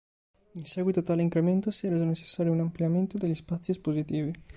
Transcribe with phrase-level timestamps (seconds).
[0.53, 4.33] In seguito a tale incremento si è reso necessario un ampliamento degli spazi espositivi.